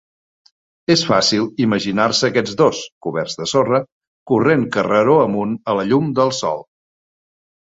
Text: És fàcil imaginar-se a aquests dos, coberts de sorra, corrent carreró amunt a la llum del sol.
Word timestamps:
És 0.93 1.01
fàcil 1.09 1.43
imaginar-se 1.65 2.29
a 2.31 2.33
aquests 2.33 2.57
dos, 2.61 2.81
coberts 3.07 3.37
de 3.41 3.47
sorra, 3.53 3.83
corrent 4.33 4.67
carreró 4.77 5.19
amunt 5.27 5.55
a 5.71 5.77
la 5.83 5.89
llum 5.91 6.13
del 6.23 6.35
sol. 6.41 6.65